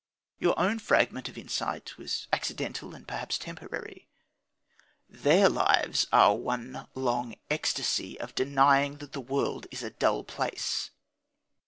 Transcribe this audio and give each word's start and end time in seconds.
Your 0.39 0.57
own 0.57 0.79
fragment 0.79 1.29
of 1.29 1.37
insight 1.37 1.95
was 1.95 2.27
accidental, 2.33 2.95
and 2.95 3.07
perhaps 3.07 3.37
temporary. 3.37 4.07
Their 5.07 5.47
lives 5.47 6.07
are 6.11 6.35
one 6.35 6.87
long 6.95 7.35
ecstasy 7.51 8.19
of 8.19 8.33
denying 8.33 8.97
that 8.97 9.11
the 9.11 9.21
world 9.21 9.67
is 9.69 9.83
a 9.83 9.91
dull 9.91 10.23
place. 10.23 10.89